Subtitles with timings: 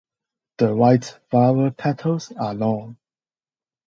[0.57, 2.97] The white flower petals are long.